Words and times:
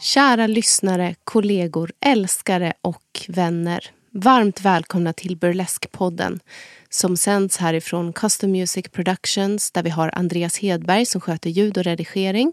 Kära 0.00 0.46
lyssnare, 0.46 1.14
kollegor, 1.24 1.92
älskare 2.00 2.72
och 2.82 3.24
vänner. 3.28 3.90
Varmt 4.10 4.60
välkomna 4.60 5.12
till 5.12 5.36
Burlesque-podden 5.36 6.40
som 6.88 7.16
sänds 7.16 7.56
härifrån 7.56 8.12
Custom 8.12 8.52
Music 8.52 8.88
Productions 8.92 9.70
där 9.70 9.82
vi 9.82 9.90
har 9.90 10.10
Andreas 10.14 10.58
Hedberg 10.58 11.06
som 11.06 11.20
sköter 11.20 11.50
ljud 11.50 11.78
och 11.78 11.84
redigering 11.84 12.52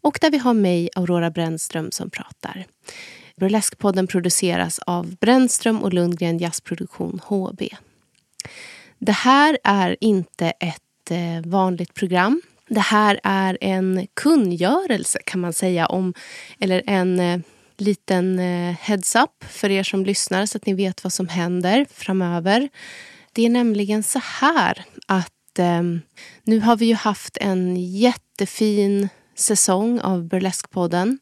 och 0.00 0.18
där 0.20 0.30
vi 0.30 0.38
har 0.38 0.54
mig, 0.54 0.90
Aurora 0.96 1.30
Brännström, 1.30 1.90
som 1.90 2.10
pratar. 2.10 2.64
Burlesque-podden 3.40 4.06
produceras 4.06 4.78
av 4.78 5.16
Brännström 5.16 5.82
och 5.82 5.92
Lundgren 5.92 6.38
Jazzproduktion 6.38 7.20
HB. 7.24 7.62
Det 8.98 9.12
här 9.12 9.58
är 9.64 9.96
inte 10.00 10.46
ett 10.46 11.10
eh, 11.10 11.50
vanligt 11.50 11.94
program. 11.94 12.42
Det 12.68 12.80
här 12.80 13.20
är 13.22 13.58
en 13.60 14.06
kungörelse 14.14 15.18
kan 15.24 15.40
man 15.40 15.52
säga 15.52 15.86
om, 15.86 16.14
eller 16.58 16.82
en 16.86 17.20
eh, 17.20 17.40
liten 17.76 18.38
eh, 18.38 18.76
heads-up 18.80 19.44
för 19.48 19.70
er 19.70 19.82
som 19.82 20.04
lyssnar 20.04 20.46
så 20.46 20.58
att 20.58 20.66
ni 20.66 20.74
vet 20.74 21.04
vad 21.04 21.12
som 21.12 21.28
händer 21.28 21.86
framöver. 21.92 22.68
Det 23.32 23.46
är 23.46 23.50
nämligen 23.50 24.02
så 24.02 24.20
här 24.22 24.84
att 25.06 25.58
eh, 25.58 25.82
nu 26.44 26.60
har 26.60 26.76
vi 26.76 26.86
ju 26.86 26.94
haft 26.94 27.36
en 27.40 27.76
jättefin 27.76 29.08
säsong 29.34 30.00
av 30.00 30.28
Burlesque-podden. 30.28 31.18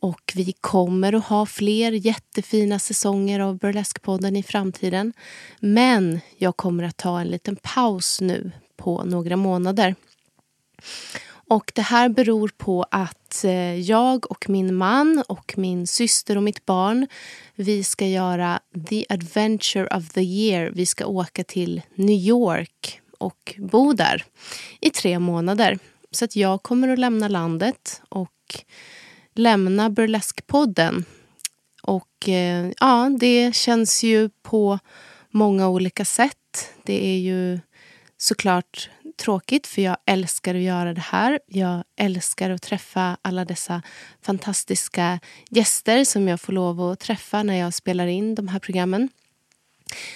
Och 0.00 0.32
vi 0.34 0.52
kommer 0.60 1.12
att 1.12 1.24
ha 1.24 1.46
fler 1.46 1.92
jättefina 1.92 2.78
säsonger 2.78 3.40
av 3.40 3.58
Burlesque-podden 3.58 4.38
i 4.38 4.42
framtiden. 4.42 5.12
Men 5.60 6.20
jag 6.36 6.56
kommer 6.56 6.84
att 6.84 6.96
ta 6.96 7.20
en 7.20 7.26
liten 7.26 7.56
paus 7.56 8.20
nu 8.20 8.50
på 8.76 9.04
några 9.04 9.36
månader. 9.36 9.94
Och 11.48 11.72
det 11.74 11.82
här 11.82 12.08
beror 12.08 12.50
på 12.56 12.86
att 12.90 13.44
eh, 13.44 13.80
jag 13.80 14.30
och 14.30 14.48
min 14.48 14.74
man 14.74 15.24
och 15.28 15.54
min 15.56 15.86
syster 15.86 16.36
och 16.36 16.42
mitt 16.42 16.66
barn 16.66 17.06
vi 17.54 17.84
ska 17.84 18.06
göra 18.06 18.60
the 18.88 19.06
adventure 19.08 19.96
of 19.96 20.08
the 20.08 20.20
year. 20.20 20.70
Vi 20.74 20.86
ska 20.86 21.06
åka 21.06 21.44
till 21.44 21.82
New 21.94 22.16
York 22.16 23.00
och 23.18 23.54
bo 23.58 23.92
där 23.92 24.24
i 24.80 24.90
tre 24.90 25.18
månader. 25.18 25.78
Så 26.10 26.24
att 26.24 26.36
jag 26.36 26.62
kommer 26.62 26.88
att 26.88 26.98
lämna 26.98 27.28
landet 27.28 28.02
och 28.08 28.64
lämna 29.34 29.88
Burlesque-podden. 29.88 31.04
Och 31.82 32.28
eh, 32.28 32.70
ja, 32.80 33.10
det 33.20 33.54
känns 33.54 34.02
ju 34.02 34.30
på 34.42 34.78
många 35.30 35.68
olika 35.68 36.04
sätt. 36.04 36.72
Det 36.82 37.06
är 37.06 37.18
ju 37.18 37.60
såklart 38.16 38.90
tråkigt 39.18 39.66
för 39.66 39.82
jag 39.82 39.96
älskar 40.06 40.54
att 40.54 40.60
göra 40.60 40.94
det 40.94 41.00
här. 41.00 41.40
Jag 41.46 41.84
älskar 41.96 42.50
att 42.50 42.62
träffa 42.62 43.16
alla 43.22 43.44
dessa 43.44 43.82
fantastiska 44.22 45.20
gäster 45.50 46.04
som 46.04 46.28
jag 46.28 46.40
får 46.40 46.52
lov 46.52 46.80
att 46.80 47.00
träffa 47.00 47.42
när 47.42 47.54
jag 47.54 47.74
spelar 47.74 48.06
in 48.06 48.34
de 48.34 48.48
här 48.48 48.58
programmen. 48.58 49.08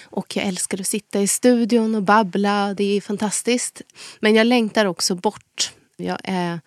Och 0.03 0.35
jag 0.35 0.45
älskar 0.45 0.79
att 0.79 0.87
sitta 0.87 1.21
i 1.21 1.27
studion 1.27 1.95
och 1.95 2.03
babbla. 2.03 2.73
Det 2.73 2.97
är 2.97 3.01
fantastiskt. 3.01 3.81
Men 4.19 4.35
jag 4.35 4.47
längtar 4.47 4.85
också 4.85 5.15
bort. 5.15 5.73
Jag 5.97 6.17
är 6.23 6.59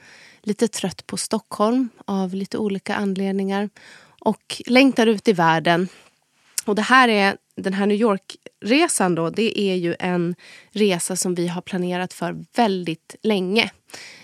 lite 0.42 0.68
trött 0.68 1.06
på 1.06 1.16
Stockholm 1.16 1.88
av 2.04 2.34
lite 2.34 2.58
olika 2.58 2.94
anledningar 2.94 3.70
och 4.20 4.62
längtar 4.66 5.06
ut 5.06 5.28
i 5.28 5.32
världen. 5.32 5.88
Och 6.64 6.74
det 6.74 6.82
här 6.82 7.08
är 7.08 7.36
den 7.56 7.74
här 7.74 7.86
New 7.86 8.00
York 8.00 8.36
Resan 8.66 9.14
då, 9.14 9.30
det 9.30 9.60
är 9.60 9.74
ju 9.74 9.96
en 9.98 10.34
resa 10.70 11.16
som 11.16 11.34
vi 11.34 11.48
har 11.48 11.62
planerat 11.62 12.12
för 12.12 12.44
väldigt 12.56 13.16
länge. 13.22 13.70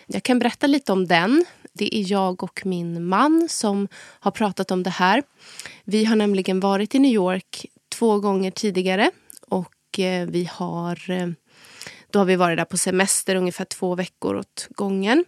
Jag 0.07 0.23
kan 0.23 0.39
berätta 0.39 0.67
lite 0.67 0.93
om 0.93 1.07
den. 1.07 1.45
Det 1.73 1.97
är 1.97 2.11
jag 2.12 2.43
och 2.43 2.67
min 2.67 3.05
man 3.05 3.47
som 3.51 3.89
har 3.95 4.31
pratat 4.31 4.71
om 4.71 4.83
det 4.83 4.91
här. 4.91 5.22
Vi 5.84 6.05
har 6.05 6.16
nämligen 6.16 6.61
varit 6.61 6.94
i 6.94 6.99
New 6.99 7.12
York 7.12 7.66
två 7.89 8.21
gånger 8.21 8.50
tidigare 8.50 9.11
och 9.49 9.99
eh, 9.99 10.27
vi 10.28 10.49
har 10.53 11.11
eh, 11.11 11.28
då 12.11 12.19
har 12.19 12.27
vi 12.27 12.37
varit 12.37 12.59
där 12.59 12.65
på 12.65 12.78
semester 12.78 13.34
ungefär 13.34 13.65
två 13.65 13.95
veckor 13.95 14.37
åt 14.37 14.69
gången. 14.71 15.25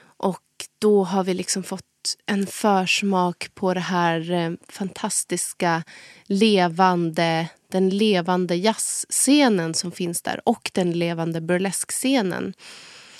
Och 0.00 0.42
då 0.78 1.04
har 1.04 1.24
vi 1.24 1.34
liksom 1.34 1.62
fått 1.62 1.87
en 2.26 2.46
försmak 2.46 3.54
på 3.54 3.74
det 3.74 3.80
här 3.80 4.30
eh, 4.30 4.52
fantastiska 4.68 5.82
levande, 6.26 7.48
den 7.68 7.90
levande 7.90 8.56
jazzscenen 8.56 9.74
som 9.74 9.92
finns 9.92 10.22
där 10.22 10.40
och 10.44 10.70
den 10.74 10.92
levande 10.92 11.40
burleskscenen. 11.40 12.54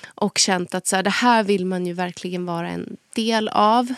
Och 0.06 0.38
känt 0.38 0.75
att 0.75 0.87
så 0.87 0.97
här, 0.97 1.03
det 1.03 1.11
här 1.11 1.43
vill 1.43 1.67
man 1.67 1.87
ju 1.87 1.93
verkligen 1.93 2.47
vara 2.47 2.69
en 2.69 2.97
del 3.15 3.49
av 3.49 3.94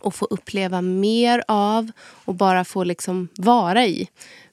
och 0.00 0.14
få 0.14 0.24
uppleva 0.24 0.80
mer 0.80 1.44
av 1.48 1.90
och 2.00 2.34
bara 2.34 2.64
få 2.64 2.84
liksom 2.84 3.28
vara 3.36 3.86
i. 3.86 4.08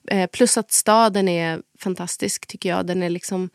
Eh, 0.07 0.27
plus 0.27 0.57
att 0.57 0.71
staden 0.71 1.27
är 1.27 1.61
fantastisk 1.79 2.47
tycker 2.47 2.69
jag. 2.69 2.85
Den 2.85 3.03
är 3.03 3.09
liksom 3.09 3.49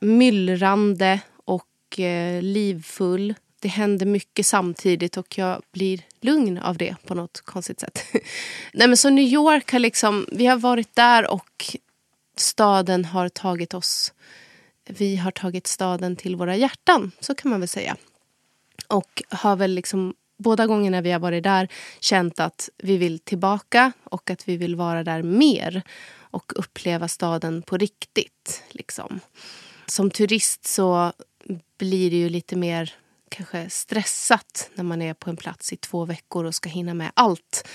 myllrande 0.00 1.20
och 1.44 2.00
eh, 2.00 2.42
livfull 2.42 3.34
det 3.60 3.68
händer 3.68 4.06
mycket 4.06 4.46
samtidigt 4.46 5.16
och 5.16 5.38
jag 5.38 5.62
blir 5.72 6.00
lugn 6.20 6.58
av 6.58 6.76
det 6.76 6.96
på 7.06 7.14
något 7.14 7.40
konstigt 7.40 7.80
sätt. 7.80 8.04
Nej, 8.72 8.88
men 8.88 8.96
så 8.96 9.10
New 9.10 9.24
York 9.24 9.72
har 9.72 9.78
liksom, 9.78 10.26
vi 10.32 10.46
har 10.46 10.56
varit 10.56 10.94
där 10.94 11.30
och 11.30 11.76
staden 12.36 13.04
har 13.04 13.28
tagit 13.28 13.74
oss, 13.74 14.12
vi 14.84 15.16
har 15.16 15.30
tagit 15.30 15.66
staden 15.66 16.16
till 16.16 16.36
våra 16.36 16.56
hjärtan, 16.56 17.12
så 17.20 17.34
kan 17.34 17.50
man 17.50 17.60
väl 17.60 17.68
säga. 17.68 17.96
Och 18.86 19.22
har 19.28 19.56
väl 19.56 19.70
liksom 19.70 20.14
båda 20.38 20.66
gångerna 20.66 21.00
vi 21.00 21.12
har 21.12 21.20
varit 21.20 21.44
där 21.44 21.68
känt 22.00 22.40
att 22.40 22.68
vi 22.76 22.96
vill 22.96 23.18
tillbaka 23.18 23.92
och 24.04 24.30
att 24.30 24.48
vi 24.48 24.56
vill 24.56 24.76
vara 24.76 25.04
där 25.04 25.22
mer 25.22 25.82
och 26.30 26.52
uppleva 26.56 27.08
staden 27.08 27.62
på 27.62 27.76
riktigt. 27.76 28.62
Liksom. 28.70 29.20
Som 29.86 30.10
turist 30.10 30.66
så 30.66 31.12
blir 31.78 32.10
det 32.10 32.16
ju 32.16 32.28
lite 32.28 32.56
mer 32.56 32.94
kanske 33.28 33.70
stressat 33.70 34.70
när 34.74 34.84
man 34.84 35.02
är 35.02 35.14
på 35.14 35.30
en 35.30 35.36
plats 35.36 35.72
i 35.72 35.76
två 35.76 36.04
veckor 36.04 36.44
och 36.44 36.54
ska 36.54 36.68
hinna 36.68 36.94
med 36.94 37.10
allt 37.14 37.68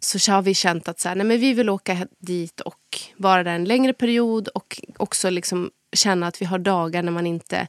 så 0.00 0.32
har 0.32 0.42
vi 0.42 0.54
känt 0.54 0.88
att 0.88 1.00
så 1.00 1.08
här, 1.08 1.16
nej 1.16 1.26
men 1.26 1.40
vi 1.40 1.52
vill 1.52 1.70
åka 1.70 2.06
dit 2.18 2.60
och 2.60 3.00
vara 3.16 3.44
där 3.44 3.54
en 3.54 3.64
längre 3.64 3.92
period 3.92 4.48
och 4.48 4.80
också 4.96 5.30
liksom 5.30 5.70
känna 5.92 6.26
att 6.26 6.42
vi 6.42 6.46
har 6.46 6.58
dagar 6.58 7.02
när 7.02 7.12
man 7.12 7.26
inte 7.26 7.68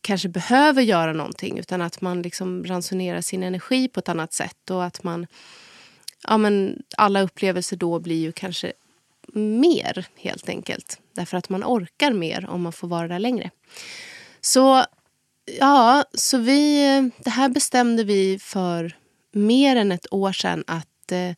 kanske 0.00 0.28
behöver 0.28 0.82
göra 0.82 1.12
någonting 1.12 1.58
utan 1.58 1.82
att 1.82 2.00
man 2.00 2.22
liksom 2.22 2.64
ransonerar 2.64 3.20
sin 3.20 3.42
energi 3.42 3.88
på 3.88 4.00
ett 4.00 4.08
annat 4.08 4.32
sätt 4.32 4.70
och 4.70 4.84
att 4.84 5.02
man 5.02 5.26
ja 6.28 6.38
men 6.38 6.82
alla 6.96 7.22
upplevelser 7.22 7.76
då 7.76 7.98
blir 7.98 8.20
ju 8.20 8.32
kanske 8.32 8.72
mer 9.32 10.06
helt 10.16 10.48
enkelt 10.48 11.00
därför 11.12 11.36
att 11.36 11.48
man 11.48 11.64
orkar 11.64 12.12
mer 12.12 12.46
om 12.50 12.62
man 12.62 12.72
får 12.72 12.88
vara 12.88 13.08
där 13.08 13.18
längre. 13.18 13.50
Så 14.40 14.84
Ja, 15.46 16.04
så 16.14 16.38
vi, 16.38 17.10
det 17.18 17.30
här 17.30 17.48
bestämde 17.48 18.04
vi 18.04 18.38
för 18.38 18.96
mer 19.32 19.76
än 19.76 19.92
ett 19.92 20.12
år 20.12 20.32
sedan 20.32 20.64
att 20.66 21.12
eh, 21.12 21.32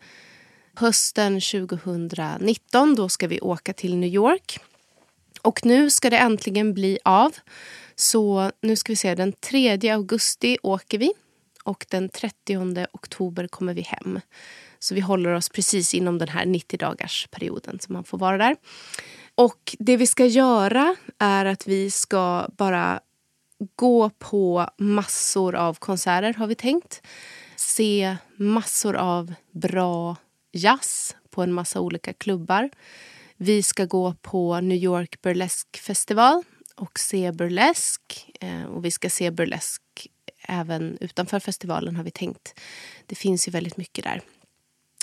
hösten 0.74 1.40
2019 1.40 2.94
då 2.94 3.08
ska 3.08 3.28
vi 3.28 3.40
åka 3.40 3.72
till 3.72 3.96
New 3.96 4.10
York. 4.14 4.58
Och 5.42 5.66
nu 5.66 5.90
ska 5.90 6.10
det 6.10 6.18
äntligen 6.18 6.74
bli 6.74 6.98
av. 7.04 7.36
Så 7.94 8.50
nu 8.60 8.76
ska 8.76 8.92
vi 8.92 8.96
se, 8.96 9.14
den 9.14 9.32
3 9.32 9.90
augusti 9.90 10.58
åker 10.62 10.98
vi 10.98 11.12
och 11.62 11.86
den 11.90 12.08
30 12.08 12.86
oktober 12.92 13.46
kommer 13.46 13.74
vi 13.74 13.82
hem. 13.82 14.20
Så 14.78 14.94
vi 14.94 15.00
håller 15.00 15.30
oss 15.30 15.48
precis 15.48 15.94
inom 15.94 16.18
den 16.18 16.28
här 16.28 16.46
90 16.46 16.78
dagars 16.78 17.28
perioden 17.30 17.78
som 17.80 17.92
man 17.92 18.04
får 18.04 18.18
vara 18.18 18.38
där. 18.38 18.56
Och 19.34 19.76
det 19.78 19.96
vi 19.96 20.06
ska 20.06 20.26
göra 20.26 20.96
är 21.18 21.44
att 21.44 21.66
vi 21.66 21.90
ska 21.90 22.48
bara 22.56 23.00
gå 23.76 24.10
på 24.10 24.70
massor 24.78 25.54
av 25.54 25.74
konserter 25.74 26.34
har 26.34 26.46
vi 26.46 26.54
tänkt. 26.54 27.02
Se 27.56 28.16
massor 28.36 28.96
av 28.96 29.34
bra 29.50 30.16
jazz 30.52 31.16
på 31.30 31.42
en 31.42 31.52
massa 31.52 31.80
olika 31.80 32.12
klubbar. 32.12 32.70
Vi 33.36 33.62
ska 33.62 33.84
gå 33.84 34.14
på 34.22 34.60
New 34.60 34.78
York 34.78 35.22
Burlesque 35.22 35.80
Festival 35.80 36.42
och 36.74 36.98
se 36.98 37.32
burlesk. 37.32 38.30
Eh, 38.40 38.64
och 38.64 38.84
vi 38.84 38.90
ska 38.90 39.10
se 39.10 39.30
burlesk 39.30 39.82
även 40.48 40.98
utanför 41.00 41.40
festivalen 41.40 41.96
har 41.96 42.04
vi 42.04 42.10
tänkt. 42.10 42.60
Det 43.06 43.14
finns 43.14 43.48
ju 43.48 43.52
väldigt 43.52 43.76
mycket 43.76 44.04
där. 44.04 44.20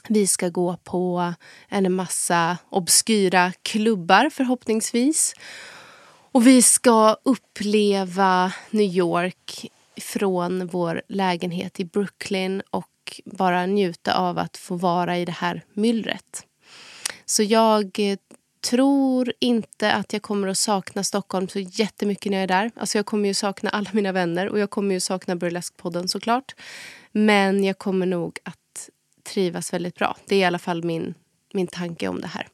Vi 0.10 0.28
ska 0.28 0.50
gå 0.50 0.78
på 0.84 1.34
en 1.70 1.94
massa 1.94 2.58
obskyra 2.70 3.54
klubbar 3.62 4.30
förhoppningsvis. 4.30 5.36
Och 6.33 6.47
vi 6.47 6.62
ska 6.62 7.18
uppleva 7.24 8.53
New 8.69 8.95
York 8.95 9.71
från 10.01 10.68
vår 10.68 11.01
lägenhet 11.07 11.80
i 11.80 11.85
Brooklyn 11.85 12.62
och 12.69 13.21
bara 13.25 13.65
njuta 13.65 14.18
av 14.18 14.38
att 14.38 14.57
få 14.57 14.75
vara 14.75 15.18
i 15.18 15.25
det 15.25 15.31
här 15.31 15.63
myllret. 15.74 16.45
Så 17.25 17.44
jag 17.44 18.00
eh, 18.00 18.18
tror 18.69 19.33
inte 19.39 19.91
att 19.91 20.13
jag 20.13 20.21
kommer 20.21 20.47
att 20.47 20.57
sakna 20.57 21.03
Stockholm 21.03 21.47
så 21.47 21.59
jättemycket 21.59 22.31
när 22.31 22.38
jag 22.38 22.44
är 22.44 22.47
där. 22.47 22.71
Alltså 22.75 22.97
jag 22.97 23.06
kommer 23.06 23.27
ju 23.27 23.33
sakna 23.33 23.69
alla 23.69 23.89
mina 23.94 24.12
vänner 24.12 24.50
och 24.50 24.59
jag 24.59 24.69
kommer 24.69 24.94
ju 24.94 25.00
sakna 25.00 25.35
Burlesque-podden 25.35 26.07
såklart. 26.07 26.56
Men 27.12 27.63
jag 27.63 27.77
kommer 27.77 28.06
nog 28.06 28.39
att 28.44 28.89
trivas 29.24 29.74
väldigt 29.74 29.95
bra. 29.95 30.18
Det 30.25 30.35
är 30.35 30.39
i 30.39 30.44
alla 30.45 30.59
fall 30.59 30.83
min, 30.83 31.13
min 31.53 31.68
tanke 31.68 32.07
om 32.07 32.21
det 32.21 32.27
här. 32.27 32.47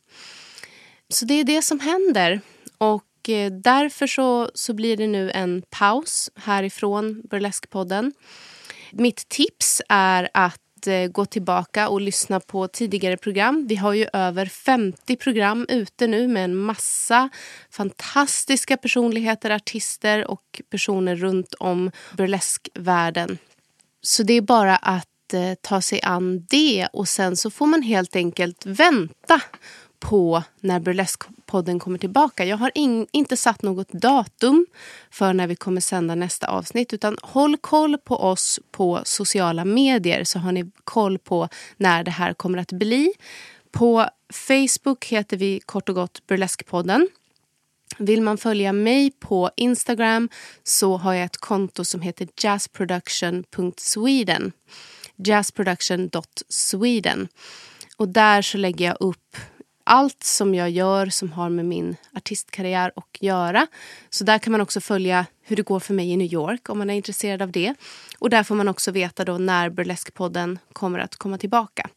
Så 1.09 1.25
det 1.25 1.33
är 1.33 1.43
det 1.43 1.61
som 1.61 1.79
händer. 1.79 2.41
Och 2.77 3.03
Eh, 3.29 3.51
därför 3.51 4.07
så, 4.07 4.51
så 4.53 4.73
blir 4.73 4.97
det 4.97 5.07
nu 5.07 5.31
en 5.31 5.63
paus 5.69 6.29
härifrån 6.35 7.21
Burleskpodden. 7.29 8.13
Mitt 8.91 9.29
tips 9.29 9.81
är 9.89 10.29
att 10.33 10.61
Eh, 10.87 11.07
gå 11.07 11.25
tillbaka 11.25 11.89
och 11.89 12.01
lyssna 12.01 12.39
på 12.39 12.67
tidigare 12.67 13.17
program. 13.17 13.67
Vi 13.69 13.75
har 13.75 13.93
ju 13.93 14.07
över 14.13 14.45
50 14.45 15.15
program 15.15 15.65
ute 15.69 16.07
nu 16.07 16.27
med 16.27 16.43
en 16.43 16.55
massa 16.55 17.29
fantastiska 17.69 18.77
personligheter, 18.77 19.49
artister 19.49 20.27
och 20.27 20.61
personer 20.69 21.15
runt 21.15 21.53
om 21.53 21.91
burleskvärlden. 22.17 23.37
Så 24.01 24.23
det 24.23 24.33
är 24.33 24.41
bara 24.41 24.75
att 24.75 25.33
eh, 25.33 25.53
ta 25.61 25.81
sig 25.81 26.01
an 26.03 26.45
det 26.49 26.87
och 26.93 27.07
sen 27.07 27.35
så 27.35 27.51
får 27.51 27.65
man 27.65 27.81
helt 27.81 28.15
enkelt 28.15 28.65
vänta 28.65 29.41
på 29.99 30.43
när 30.59 30.79
Burlesque-podden 30.79 31.79
kommer 31.79 31.97
tillbaka. 31.97 32.45
Jag 32.45 32.57
har 32.57 32.71
in, 32.75 33.07
inte 33.11 33.37
satt 33.37 33.61
något 33.61 33.89
datum 33.89 34.65
för 35.11 35.33
när 35.33 35.47
vi 35.47 35.55
kommer 35.55 35.81
sända 35.81 36.15
nästa 36.15 36.47
avsnitt. 36.47 36.93
Utan 36.93 37.17
håll 37.21 37.57
koll 37.57 37.97
på 37.97 38.17
oss 38.17 38.59
på 38.71 39.01
sociala 39.03 39.65
medier 39.65 40.23
så 40.23 40.39
har 40.39 40.51
ni 40.51 40.71
koll 40.83 41.17
på 41.17 41.49
när 41.77 42.03
det 42.03 42.11
här 42.11 42.33
kommer 42.33 42.57
att 42.57 42.71
bli. 42.71 43.13
På 43.71 44.09
Facebook 44.33 45.05
heter 45.05 45.37
vi 45.37 45.59
kort 45.65 45.89
och 45.89 45.95
gott 45.95 46.21
Burlesque-podden. 46.27 47.07
Vill 47.97 48.21
man 48.21 48.37
följa 48.37 48.73
mig 48.73 49.11
på 49.11 49.51
Instagram 49.55 50.29
så 50.63 50.97
har 50.97 51.13
jag 51.13 51.25
ett 51.25 51.37
konto 51.37 51.85
som 51.85 52.01
heter 52.01 52.27
jazzproduction.sweden. 52.41 54.51
jazzproduction.sweden. 55.15 57.27
Och 57.97 58.09
där 58.09 58.41
så 58.41 58.57
lägger 58.57 58.85
jag 58.85 58.97
upp 58.99 59.37
allt 59.89 60.23
som 60.23 60.55
jag 60.55 60.69
gör 60.69 61.05
som 61.05 61.31
har 61.31 61.49
med 61.49 61.65
min 61.65 61.95
artistkarriär 62.13 62.91
att 62.95 63.17
göra. 63.19 63.67
Så 64.09 64.23
där 64.23 64.39
kan 64.39 64.51
man 64.51 64.61
också 64.61 64.81
följa 64.81 65.25
hur 65.41 65.55
det 65.55 65.61
går 65.61 65.79
för 65.79 65.93
mig 65.93 66.11
i 66.11 66.17
New 66.17 66.33
York 66.33 66.69
om 66.69 66.77
man 66.77 66.89
är 66.89 66.93
intresserad 66.93 67.41
av 67.41 67.51
det. 67.51 67.73
Och 68.19 68.29
där 68.29 68.43
får 68.43 68.55
man 68.55 68.67
också 68.67 68.91
veta 68.91 69.25
då 69.25 69.37
när 69.37 69.69
Burleskpodden 69.69 70.59
kommer 70.73 70.99
att 70.99 71.15
komma 71.15 71.37
tillbaka. 71.37 71.89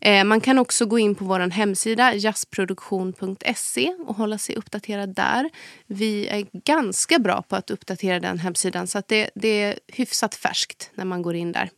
Eh, 0.00 0.24
man 0.24 0.40
kan 0.40 0.58
också 0.58 0.86
gå 0.86 0.98
in 0.98 1.14
på 1.14 1.24
vår 1.24 1.40
hemsida 1.50 2.14
jazzproduktion.se 2.14 3.94
och 4.06 4.16
hålla 4.16 4.38
sig 4.38 4.56
uppdaterad 4.56 5.14
där. 5.14 5.50
Vi 5.86 6.28
är 6.28 6.46
ganska 6.52 7.18
bra 7.18 7.42
på 7.42 7.56
att 7.56 7.70
uppdatera 7.70 8.20
den 8.20 8.38
hemsidan 8.38 8.86
så 8.86 8.98
att 8.98 9.08
det, 9.08 9.30
det 9.34 9.62
är 9.62 9.78
hyfsat 9.88 10.34
färskt 10.34 10.90
när 10.94 11.04
man 11.04 11.22
går 11.22 11.34
in 11.34 11.52
där. 11.52 11.70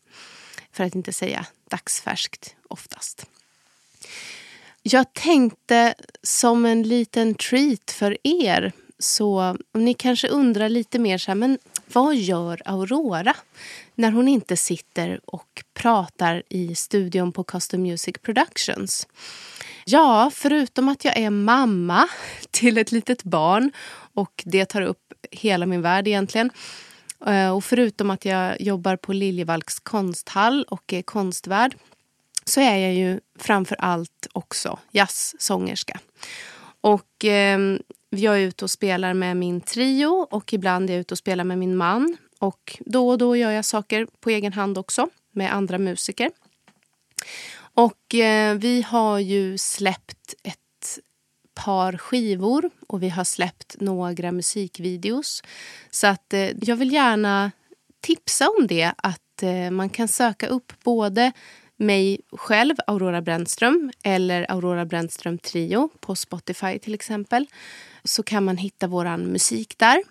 För 0.73 0.85
att 0.85 0.94
inte 0.94 1.12
säga 1.12 1.47
dagsfärskt 1.70 2.55
oftast. 2.69 3.26
Jag 4.83 5.13
tänkte 5.13 5.95
som 6.23 6.67
en 6.67 6.83
liten 6.83 7.35
treat 7.35 7.91
för 7.91 8.17
er 8.23 8.73
så 8.99 9.57
om 9.75 9.85
ni 9.85 9.95
kanske 9.95 10.29
undrar 10.29 10.69
lite 10.69 10.99
mer 10.99 11.19
så 11.19 11.31
här, 11.31 11.37
men 11.37 11.59
vad 11.93 12.17
gör 12.17 12.63
Aurora 12.65 13.35
när 13.95 14.11
hon 14.11 14.29
inte 14.29 14.57
sitter 14.57 15.21
och 15.25 15.65
pratar 15.75 16.43
i 16.49 16.75
studion 16.75 17.33
på 17.33 17.45
Custom 17.45 17.83
Music 17.83 18.17
Productions? 18.23 19.07
Ja, 19.85 20.31
förutom 20.35 20.89
att 20.89 21.05
jag 21.05 21.17
är 21.17 21.31
mamma 21.31 22.09
till 22.51 22.79
ett 22.79 22.93
litet 22.93 23.23
barn 23.23 23.73
och 24.15 24.43
det 24.47 24.65
tar 24.65 24.83
upp 24.83 25.15
hela 25.31 25.67
min 25.67 25.83
värld 25.83 26.09
egentligen. 26.09 26.51
Eh, 27.27 27.57
och 27.57 27.65
förutom 27.65 28.11
att 28.11 28.25
jag 28.25 28.61
jobbar 28.61 28.97
på 28.97 29.13
Liljevalchs 29.13 29.81
konsthall 29.81 30.65
och 30.69 30.93
är 30.93 31.03
konstvärd 31.03 31.77
så 32.49 32.61
är 32.61 32.77
jag 32.77 32.95
ju 32.95 33.21
framför 33.39 33.77
allt 33.79 34.27
också 34.33 34.79
jazzsångerska. 34.91 36.00
Och 36.81 37.25
eh, 37.25 37.59
jag 38.11 38.35
är 38.35 38.41
ute 38.41 38.65
och 38.65 38.71
spelar 38.71 39.15
med 39.15 39.37
min 39.37 39.61
trio 39.61 40.27
och 40.31 40.53
ibland 40.53 40.91
är 40.91 40.95
jag 40.95 41.00
ute 41.00 41.15
och 41.15 41.19
spelar 41.19 41.45
med 41.45 41.59
min 41.59 41.77
man. 41.77 42.17
Och 42.39 42.79
då 42.81 43.09
och 43.09 43.19
då 43.19 43.37
gör 43.37 43.50
jag 43.50 43.65
saker 43.65 44.06
på 44.21 44.31
egen 44.31 44.53
hand 44.53 44.79
också 44.79 45.09
med 45.33 45.55
andra 45.55 45.79
musiker. 45.79 46.31
Och 47.59 48.15
eh, 48.15 48.55
vi 48.55 48.83
har 48.83 49.19
ju 49.19 49.59
släppt 49.59 50.35
ett 50.43 50.99
par 51.55 51.97
skivor 51.97 52.71
och 52.87 53.03
vi 53.03 53.09
har 53.09 53.25
släppt 53.25 53.81
några 53.81 54.33
musikvideos. 54.33 55.43
Så 55.91 56.06
att 56.06 56.33
eh, 56.33 56.51
jag 56.61 56.77
vill 56.77 56.93
gärna 56.93 57.51
tipsa 58.01 58.49
om 58.49 58.67
det, 58.67 58.93
att 58.97 59.43
eh, 59.43 59.71
man 59.71 59.91
kan 59.91 60.09
söka 60.09 60.47
upp 60.47 60.73
både 60.85 61.33
mig 61.79 62.21
själv, 62.33 62.75
Aurora 62.87 63.23
Brännström 63.23 63.91
eller 64.03 64.51
Aurora 64.51 64.85
Brännström 64.85 65.39
Trio 65.39 65.91
på 66.01 66.17
Spotify 66.17 66.79
till 66.79 66.95
exempel 66.95 67.47
så 68.05 68.23
kan 68.23 68.45
man 68.45 68.57
hitta 68.57 68.87
vår 68.87 69.17
musik 69.17 69.79
där. 69.79 70.03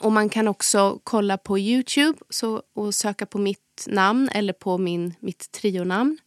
Och 0.00 0.12
Man 0.12 0.28
kan 0.28 0.48
också 0.48 1.00
kolla 1.04 1.38
på 1.38 1.58
Youtube 1.58 2.18
så, 2.30 2.62
och 2.74 2.94
söka 2.94 3.26
på 3.26 3.38
mitt 3.38 3.86
namn 3.86 4.28
eller 4.28 4.52
på 4.52 4.78
min, 4.78 5.14
mitt 5.20 5.52
trionamn. 5.52 6.18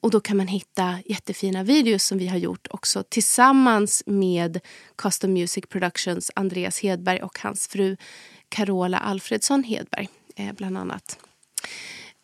Och 0.00 0.10
Då 0.10 0.20
kan 0.20 0.36
man 0.36 0.46
hitta 0.46 0.98
jättefina 1.06 1.62
videos 1.62 2.04
som 2.04 2.18
vi 2.18 2.26
har 2.26 2.38
gjort 2.38 2.66
också 2.70 3.02
tillsammans 3.02 4.02
med 4.06 4.60
Custom 4.96 5.32
Music 5.32 5.64
Productions 5.68 6.30
Andreas 6.34 6.80
Hedberg 6.80 7.22
och 7.22 7.38
hans 7.38 7.68
fru 7.68 7.96
Carola 8.48 8.98
Alfredsson 8.98 9.64
Hedberg, 9.64 10.08
eh, 10.36 10.52
bland 10.52 10.78
annat. 10.78 11.18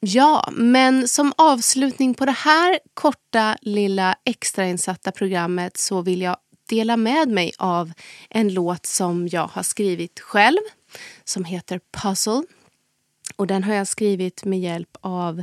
Ja, 0.01 0.49
men 0.53 1.09
som 1.09 1.33
avslutning 1.37 2.15
på 2.15 2.25
det 2.25 2.33
här 2.33 2.79
korta 2.95 3.57
lilla 3.61 4.15
extrainsatta 4.25 5.13
programmet 5.13 5.77
så 5.77 6.03
vill 6.03 6.23
jag 6.23 6.37
dela 6.69 6.97
med 6.97 7.29
mig 7.29 7.53
av 7.59 7.93
en 8.31 8.55
låt 8.55 8.87
som 8.87 9.29
jag 9.29 9.47
har 9.47 9.63
skrivit 9.63 10.21
själv 10.21 10.59
som 11.25 11.45
heter 11.45 11.81
Puzzle. 11.93 12.43
Och 13.37 13.47
Den 13.47 13.65
har 13.65 13.75
jag 13.75 13.87
skrivit 13.87 14.45
med 14.45 14.61
hjälp 14.61 14.97
av 15.01 15.43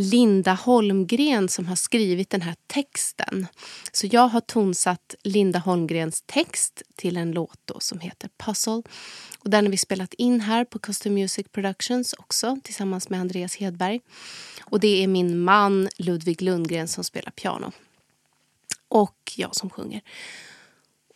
Linda 0.00 0.52
Holmgren 0.52 1.48
som 1.48 1.66
har 1.66 1.76
skrivit 1.76 2.30
den 2.30 2.42
här 2.42 2.54
texten. 2.66 3.46
Så 3.92 4.06
jag 4.10 4.28
har 4.28 4.40
tonsatt 4.40 5.14
Linda 5.22 5.58
Holmgrens 5.58 6.22
text 6.26 6.82
till 6.96 7.16
en 7.16 7.32
låt 7.32 7.70
som 7.78 8.00
heter 8.00 8.30
Puzzle. 8.38 8.82
Och 9.38 9.50
den 9.50 9.64
har 9.64 9.70
vi 9.70 9.76
spelat 9.76 10.14
in 10.14 10.40
här 10.40 10.64
på 10.64 10.78
Custom 10.78 11.14
Music 11.14 11.46
Productions 11.52 12.12
också 12.12 12.58
tillsammans 12.64 13.08
med 13.08 13.20
Andreas 13.20 13.56
Hedberg. 13.56 14.00
Och 14.60 14.80
det 14.80 15.02
är 15.02 15.06
min 15.06 15.40
man 15.40 15.88
Ludvig 15.96 16.42
Lundgren 16.42 16.88
som 16.88 17.04
spelar 17.04 17.30
piano. 17.30 17.72
Och 18.88 19.32
jag 19.36 19.56
som 19.56 19.70
sjunger. 19.70 20.00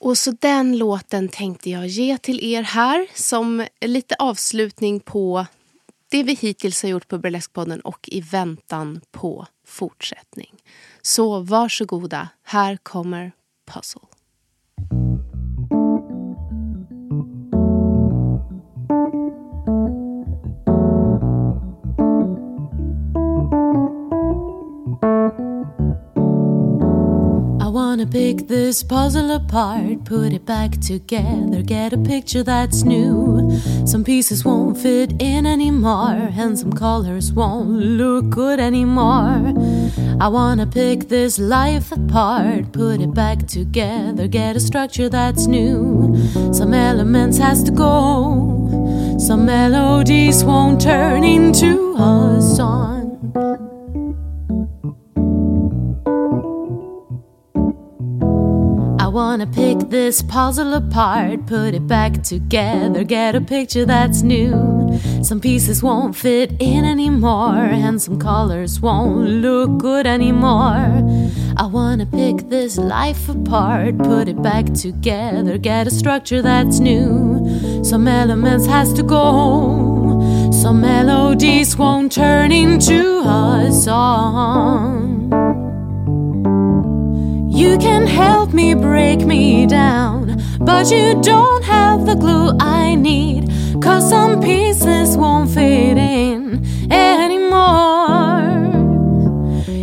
Och 0.01 0.19
så 0.19 0.31
den 0.31 0.79
låten 0.79 1.29
tänkte 1.29 1.71
jag 1.71 1.87
ge 1.87 2.19
till 2.19 2.45
er 2.45 2.63
här 2.63 3.07
som 3.15 3.67
lite 3.81 4.15
avslutning 4.19 5.01
på 5.01 5.47
det 6.15 6.23
vi 6.23 6.35
hittills 6.35 6.83
har 6.83 6.91
gjort 6.91 7.09
på 7.09 7.19
Burleskpodden 7.19 7.81
och 7.81 8.09
i 8.13 8.21
väntan 8.21 9.01
på 9.11 9.47
fortsättning. 9.67 10.55
Så 11.03 11.41
varsågoda, 11.41 12.29
här 12.43 12.77
kommer 12.77 13.33
Puzzle. 13.67 14.14
Pick 28.15 28.47
this 28.47 28.85
puzzle 28.85 29.33
apart, 29.33 30.05
put 30.05 30.33
it 30.33 30.47
back 30.47 30.71
together, 30.81 31.63
get 31.63 31.93
a 31.93 31.99
picture 31.99 32.45
that's 32.45 32.85
new. 32.85 33.51
Some 33.85 34.05
pieces 34.05 34.45
won't 34.45 34.79
fit 34.79 35.21
in 35.21 35.45
anymore, 35.47 36.31
and 36.37 36.57
some 36.57 36.73
colors 36.73 37.33
won't 37.33 37.71
look 37.71 38.31
good 38.31 38.61
anymore. 38.61 39.53
I 40.21 40.29
wanna 40.29 40.65
pick 40.65 41.09
this 41.09 41.41
life 41.41 41.91
apart, 41.91 42.71
put 42.71 43.01
it 43.01 43.13
back 43.13 43.49
together, 43.49 44.29
get 44.29 44.55
a 44.55 44.61
structure 44.61 45.09
that's 45.09 45.49
new. 45.49 46.15
Some 46.53 46.73
elements 46.73 47.39
has 47.39 47.65
to 47.65 47.73
go, 47.73 49.17
some 49.19 49.45
melodies 49.45 50.45
won't 50.45 50.81
turn 50.81 51.25
into 51.25 51.97
a 51.97 52.41
song. 52.41 53.74
Wanna 59.15 59.47
pick 59.47 59.79
this 59.91 60.23
puzzle 60.23 60.75
apart, 60.75 61.47
put 61.47 61.73
it 61.73 61.87
back 61.87 62.21
together, 62.25 63.05
get 63.05 63.37
a 63.37 63.41
picture 63.41 63.87
that's 63.87 64.23
new. 64.23 64.99
Some 65.23 65.41
pieces 65.41 65.85
won't 65.85 66.17
fit 66.17 66.51
in 66.59 66.85
anymore, 66.85 67.55
and 67.55 68.03
some 68.03 68.19
colors 68.19 68.81
won't 68.81 69.29
look 69.29 69.79
good 69.79 70.05
anymore. 70.05 71.01
I 71.57 71.67
wanna 71.67 72.07
pick 72.07 72.49
this 72.49 72.77
life 72.77 73.29
apart, 73.29 73.99
put 73.99 74.27
it 74.27 74.43
back 74.43 74.75
together, 74.75 75.59
get 75.59 75.87
a 75.87 75.93
structure 75.93 76.43
that's 76.43 76.81
new. 76.81 77.85
Some 77.85 78.09
elements 78.09 78.67
has 78.67 78.93
to 78.95 79.05
go, 79.05 80.51
some 80.51 80.81
melodies 80.81 81.77
won't 81.77 82.11
turn 82.11 82.51
into 82.51 83.21
a 83.21 83.71
song. 83.71 85.24
You 87.75 87.81
can 87.81 88.07
help 88.07 88.53
me 88.53 88.73
break 88.73 89.27
me 89.27 89.67
down, 89.67 90.41
but 90.61 90.93
you 90.93 91.21
don't 91.21 91.65
have 91.65 92.07
the 92.07 92.15
glue 92.15 92.57
I 92.61 92.95
need, 92.95 93.51
cause 93.83 94.09
some 94.09 94.41
pieces 94.41 95.17
won't 95.17 95.51
fit 95.51 95.99
in 95.99 96.65
anymore. 96.93 98.53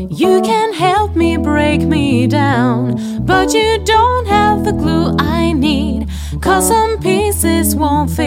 You 0.10 0.42
can 0.42 0.72
help 0.74 1.18
me 1.18 1.36
break 1.36 1.82
me 1.82 2.28
down, 2.28 3.26
but 3.26 3.54
you 3.54 3.80
don't 3.84 4.26
have 4.26 4.64
the 4.64 4.72
glue 4.72 5.14
I 5.20 5.52
need. 5.52 6.08
Cause 6.40 6.70
some 6.70 6.98
pieces 7.02 7.76
won't 7.76 8.10
fit 8.10 8.21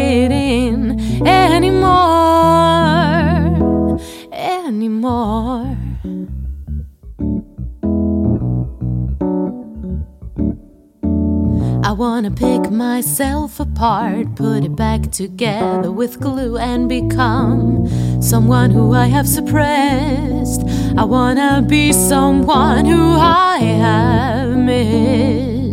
I 12.15 12.19
wanna 12.19 12.31
pick 12.31 12.71
myself 12.71 13.59
apart, 13.59 14.37
put 14.37 14.63
it 14.63 14.77
back 14.77 15.11
together 15.11 15.91
with 15.91 16.21
glue, 16.21 16.57
and 16.57 16.89
become 16.89 17.89
someone 18.23 18.71
who 18.71 18.93
I 18.95 19.07
have 19.07 19.27
suppressed. 19.27 20.63
I 20.97 21.03
wanna 21.03 21.61
be 21.69 21.93
someone 21.93 22.85
who 22.85 23.17
I 23.19 23.59
have 23.59 24.57
missed. 24.57 25.73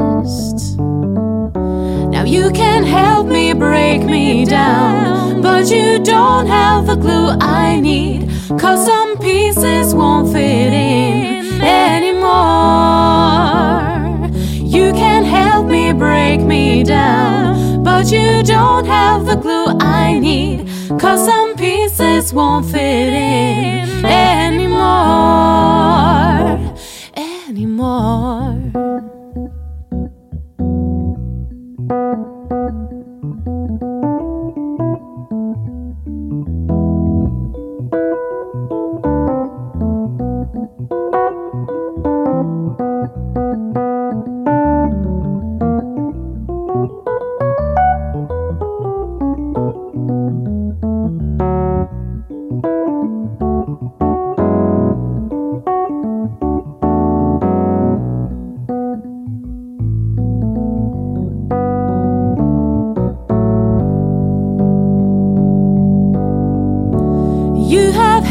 Now 2.10 2.24
you 2.24 2.50
can 2.50 2.86
help 2.86 3.28
me 3.28 3.54
break 3.54 4.02
me 4.02 4.44
down, 4.44 5.44
but 5.44 5.70
you 5.70 6.00
don't 6.04 6.48
have 6.48 6.88
the 6.88 6.96
glue 6.96 7.38
I 7.40 7.80
need, 7.80 8.32
cause 8.60 8.84
some 8.84 9.20
pieces 9.20 9.94
won't 9.94 10.34
fit 10.34 10.74
in 10.74 11.62
anymore. 11.62 12.91
Break 16.38 16.48
me 16.48 16.82
down, 16.84 17.84
but 17.84 18.10
you 18.10 18.42
don't 18.44 18.86
have 18.86 19.26
the 19.26 19.36
glue 19.36 19.66
I 19.82 20.18
need. 20.18 20.66
Cause 20.98 21.26
some 21.26 21.58
pieces 21.58 22.34
won't 22.34 22.66
fit 22.68 23.12
in 23.14 24.06
anymore. 24.06 24.72
Anymore. 27.18 28.32
You 44.24 44.41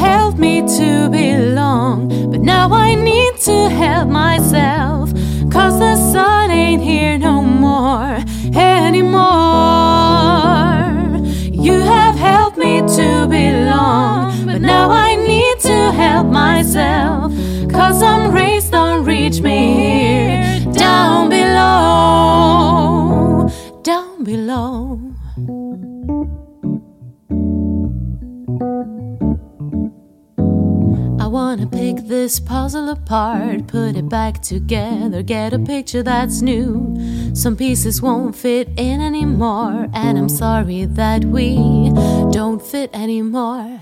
helped 0.01 0.39
me 0.39 0.63
to 0.63 1.11
belong, 1.11 2.09
but 2.31 2.41
now 2.41 2.73
I 2.73 2.95
need 2.95 3.37
to 3.49 3.69
help 3.69 4.09
myself. 4.09 5.13
Cause 5.53 5.79
the 5.79 5.95
sun 6.13 6.51
ain't 6.51 6.83
here 6.83 7.19
no 7.19 7.43
more 7.43 8.19
anymore. 8.55 9.21
You 11.67 11.81
have 11.95 12.17
helped 12.17 12.57
me 12.57 12.81
to 12.81 13.27
belong, 13.29 14.47
but 14.47 14.63
now 14.63 14.91
I 14.91 15.17
need 15.17 15.61
to 15.71 15.93
help 15.93 16.29
myself. 16.29 17.33
Cause 17.71 17.99
some 17.99 18.33
rays 18.33 18.71
don't 18.71 19.05
reach 19.05 19.41
me 19.43 19.75
here 19.83 20.41
down 20.73 21.29
below. 21.29 22.41
Down 23.83 24.25
below. 24.25 24.99
I 31.51 31.55
wanna 31.55 31.67
pick 31.67 32.07
this 32.07 32.39
puzzle 32.39 32.91
apart, 32.91 33.67
put 33.67 33.97
it 33.97 34.09
back 34.09 34.41
together, 34.41 35.21
get 35.25 35.53
a 35.53 35.59
picture 35.59 36.01
that's 36.01 36.43
new. 36.43 36.97
Some 37.35 37.57
pieces 37.57 38.01
won't 38.01 38.37
fit 38.37 38.69
in 38.77 39.01
anymore, 39.01 39.89
and 39.93 40.17
I'm 40.17 40.29
sorry 40.29 40.85
that 40.85 41.25
we 41.25 41.57
don't 42.31 42.63
fit 42.63 42.91
anymore. 42.95 43.81